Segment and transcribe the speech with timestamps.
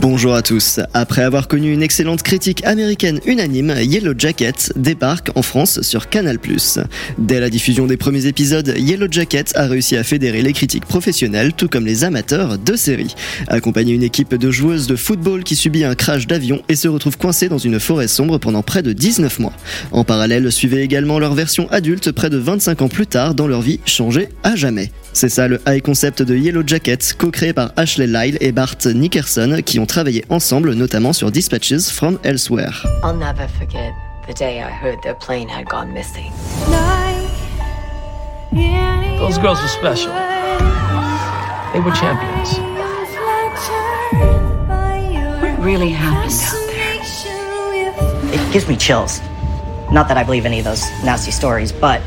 [0.00, 0.80] Bonjour à tous.
[0.94, 6.38] Après avoir connu une excellente critique américaine unanime, Yellow Jacket débarque en France sur Canal+.
[7.18, 11.52] Dès la diffusion des premiers épisodes, Yellow Jacket a réussi à fédérer les critiques professionnelles
[11.52, 13.14] tout comme les amateurs de séries.
[13.48, 17.18] Accompagner une équipe de joueuses de football qui subit un crash d'avion et se retrouve
[17.18, 19.52] coincée dans une forêt sombre pendant près de 19 mois.
[19.90, 23.60] En parallèle, suivez également leur version adulte près de 25 ans plus tard dans leur
[23.60, 24.90] vie changée à jamais.
[25.12, 29.58] C'est ça le high concept de Yellow Jacket, co-créé par Ashley Lyle et Bart Nickerson,
[29.62, 32.84] qui ont travaillé ensemble notamment sur Dispatches from Elsewhere.
[33.02, 33.92] I'll never forget
[34.26, 36.32] the day I heard their plane had gone missing.
[39.18, 40.12] Those girls were special.
[41.72, 42.58] They were champions.
[45.40, 48.34] What really happened out there?
[48.34, 49.20] It gives me chills.
[49.90, 52.02] Not that I believe any of those nasty stories, but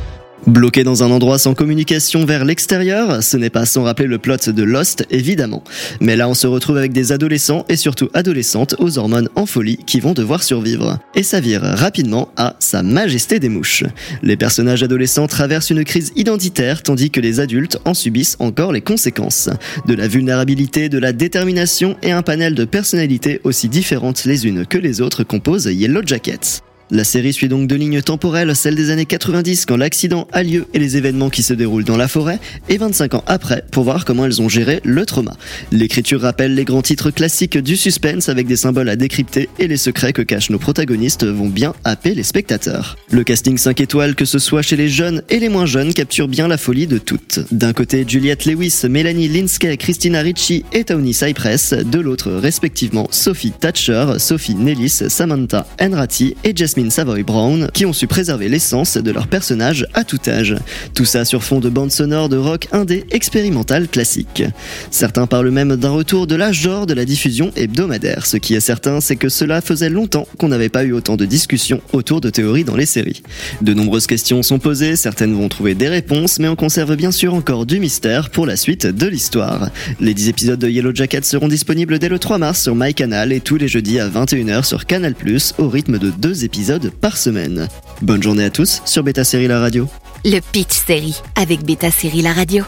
[0.48, 4.38] Bloqué dans un endroit sans communication vers l'extérieur, ce n'est pas sans rappeler le plot
[4.48, 5.63] de Lost, évidemment.
[6.01, 9.77] Mais là, on se retrouve avec des adolescents et surtout adolescentes aux hormones en folie
[9.88, 10.99] qui vont devoir survivre.
[11.16, 13.85] Et ça vire rapidement à Sa Majesté des Mouches.
[14.21, 18.82] Les personnages adolescents traversent une crise identitaire tandis que les adultes en subissent encore les
[18.82, 19.49] conséquences.
[19.88, 24.68] De la vulnérabilité, de la détermination et un panel de personnalités aussi différentes les unes
[24.68, 26.62] que les autres composent Yellow Jackets.
[26.91, 30.68] La série suit donc deux lignes temporelles, celle des années 90 quand l'accident a lieu
[30.76, 34.05] et les événements qui se déroulent dans la forêt, et 25 ans après pour voir
[34.05, 35.36] comment elles ont géré le trauma.
[35.72, 39.78] L'écriture rappelle les grands titres classiques du suspense avec des symboles à décrypter et les
[39.78, 42.98] secrets que cachent nos protagonistes vont bien happer les spectateurs.
[43.10, 46.28] Le casting 5 étoiles, que ce soit chez les jeunes et les moins jeunes, capture
[46.28, 47.40] bien la folie de toutes.
[47.52, 53.54] D'un côté, Juliette Lewis, Mélanie Linsky, Christina Ricci et Tawny Cypress, de l'autre, respectivement, Sophie
[53.60, 59.12] Thatcher, Sophie Nellis, Samantha Enrati et Jess Savoy Brown, qui ont su préserver l'essence de
[59.12, 60.55] leurs personnages à tout âge.
[60.93, 64.44] Tout ça sur fond de bande sonore de rock indé expérimental classique.
[64.91, 68.25] Certains parlent même d'un retour de l'âge d'or de la diffusion hebdomadaire.
[68.25, 71.25] Ce qui est certain, c'est que cela faisait longtemps qu'on n'avait pas eu autant de
[71.25, 73.23] discussions autour de théories dans les séries.
[73.61, 77.33] De nombreuses questions sont posées, certaines vont trouver des réponses, mais on conserve bien sûr
[77.33, 79.69] encore du mystère pour la suite de l'histoire.
[80.01, 83.39] Les 10 épisodes de Yellow Jacket seront disponibles dès le 3 mars sur MyCanal et
[83.39, 85.16] tous les jeudis à 21h sur Canal+,
[85.57, 86.64] au rythme de deux épisodes
[87.01, 87.67] par semaine.
[88.01, 89.87] Bonne journée à tous sur Beta Série La Radio.
[90.23, 92.63] Le Pitch Série avec Beta Série La Radio.